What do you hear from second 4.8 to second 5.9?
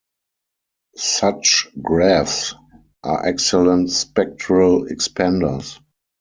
expanders.